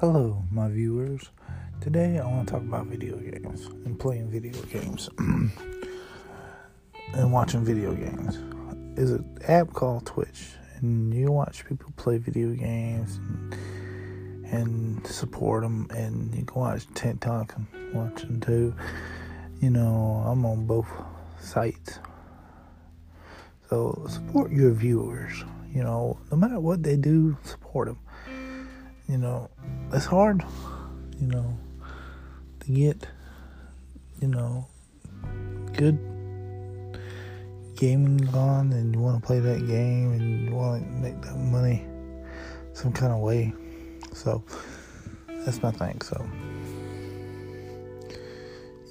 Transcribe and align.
Hello, 0.00 0.42
my 0.50 0.70
viewers. 0.70 1.28
Today 1.82 2.18
I 2.18 2.24
want 2.24 2.48
to 2.48 2.54
talk 2.54 2.62
about 2.62 2.86
video 2.86 3.18
games 3.18 3.66
and 3.84 4.00
playing 4.00 4.30
video 4.30 4.58
games 4.62 5.10
and 5.18 5.52
watching 7.30 7.66
video 7.66 7.92
games. 7.92 8.38
Is 8.98 9.10
an 9.10 9.36
app 9.46 9.74
called 9.74 10.06
Twitch, 10.06 10.52
and 10.76 11.12
you 11.12 11.30
watch 11.30 11.66
people 11.66 11.92
play 11.98 12.16
video 12.16 12.54
games 12.54 13.18
and, 13.18 13.54
and 14.46 15.06
support 15.06 15.64
them, 15.64 15.86
and 15.90 16.34
you 16.34 16.46
can 16.46 16.58
watch 16.58 16.86
TikTok 16.94 17.54
and 17.56 17.66
watch 17.92 18.22
them 18.22 18.40
too. 18.40 18.74
You 19.60 19.68
know, 19.68 20.24
I'm 20.26 20.46
on 20.46 20.64
both 20.64 20.88
sites. 21.42 21.98
So 23.68 24.06
support 24.08 24.50
your 24.50 24.70
viewers. 24.70 25.44
You 25.74 25.82
know, 25.82 26.18
no 26.30 26.38
matter 26.38 26.58
what 26.58 26.82
they 26.82 26.96
do, 26.96 27.36
support 27.44 27.88
them. 27.88 27.98
You 29.06 29.18
know, 29.18 29.50
it's 29.92 30.06
hard, 30.06 30.44
you 31.20 31.26
know, 31.26 31.58
to 32.60 32.72
get, 32.72 33.06
you 34.20 34.28
know, 34.28 34.66
good 35.72 35.98
gaming 37.74 38.28
on 38.34 38.72
and 38.72 38.94
you 38.94 39.00
want 39.00 39.20
to 39.20 39.26
play 39.26 39.40
that 39.40 39.66
game 39.66 40.12
and 40.12 40.44
you 40.44 40.54
want 40.54 40.82
to 40.84 40.90
make 40.90 41.20
that 41.22 41.36
money 41.36 41.84
some 42.72 42.92
kind 42.92 43.12
of 43.12 43.20
way. 43.20 43.52
So 44.12 44.44
that's 45.28 45.62
my 45.62 45.70
thing. 45.70 46.00
So 46.02 46.24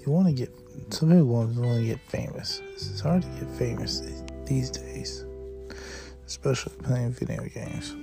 you 0.06 0.12
want 0.12 0.28
to 0.28 0.34
get 0.34 0.52
some 0.90 1.10
people 1.10 1.28
want 1.28 1.56
to 1.56 1.86
get 1.86 2.00
famous. 2.02 2.62
It's 2.74 3.00
hard 3.00 3.22
to 3.22 3.28
get 3.30 3.50
famous 3.58 4.02
these 4.46 4.72
days, 4.72 5.24
especially 6.26 6.74
playing 6.84 7.12
video 7.12 7.44
games. 7.46 7.96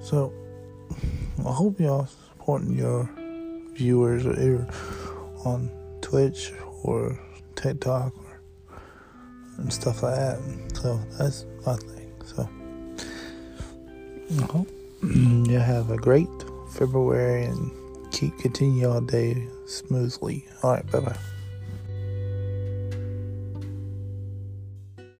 So 0.00 0.32
I 1.40 1.52
hope 1.52 1.80
y'all 1.80 2.06
supporting 2.06 2.76
your 2.76 3.10
viewers 3.74 4.26
or 4.26 4.68
on 5.44 5.70
Twitch 6.00 6.52
or 6.82 7.18
TikTok 7.56 8.12
or 8.16 8.40
and 9.58 9.72
stuff 9.72 10.02
like 10.02 10.16
that. 10.16 10.38
So 10.74 11.00
that's 11.18 11.46
my 11.66 11.76
thing. 11.76 12.12
So 12.24 12.48
I 14.38 14.42
hope 14.52 14.68
you 15.02 15.58
have 15.58 15.90
a 15.90 15.96
great 15.96 16.28
February 16.72 17.44
and 17.44 17.70
keep 18.12 18.36
continue 18.38 18.90
all 18.90 19.00
day 19.00 19.46
smoothly. 19.66 20.46
All 20.62 20.72
right, 20.72 20.90
bye 20.90 21.00
bye. 21.00 21.16